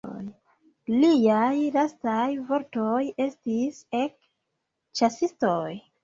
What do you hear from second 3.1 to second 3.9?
estis: